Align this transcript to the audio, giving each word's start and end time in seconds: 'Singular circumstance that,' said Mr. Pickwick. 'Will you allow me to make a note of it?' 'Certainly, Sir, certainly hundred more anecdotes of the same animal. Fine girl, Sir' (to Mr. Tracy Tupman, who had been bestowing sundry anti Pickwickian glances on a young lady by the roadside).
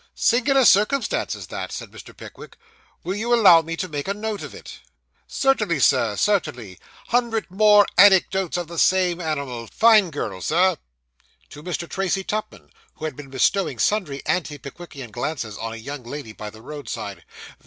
'Singular 0.15 0.65
circumstance 0.65 1.35
that,' 1.45 1.71
said 1.71 1.91
Mr. 1.91 2.17
Pickwick. 2.17 2.57
'Will 3.03 3.13
you 3.15 3.35
allow 3.35 3.61
me 3.61 3.77
to 3.77 3.87
make 3.87 4.07
a 4.07 4.15
note 4.15 4.41
of 4.41 4.55
it?' 4.55 4.79
'Certainly, 5.27 5.79
Sir, 5.79 6.15
certainly 6.15 6.79
hundred 7.09 7.51
more 7.51 7.85
anecdotes 7.99 8.57
of 8.57 8.65
the 8.67 8.79
same 8.79 9.21
animal. 9.21 9.67
Fine 9.67 10.09
girl, 10.09 10.41
Sir' 10.41 10.77
(to 11.49 11.61
Mr. 11.61 11.87
Tracy 11.87 12.23
Tupman, 12.23 12.71
who 12.95 13.05
had 13.05 13.15
been 13.15 13.29
bestowing 13.29 13.77
sundry 13.77 14.23
anti 14.25 14.57
Pickwickian 14.57 15.11
glances 15.11 15.55
on 15.59 15.71
a 15.73 15.85
young 15.85 16.01
lady 16.03 16.33
by 16.33 16.49
the 16.49 16.63
roadside). 16.63 17.23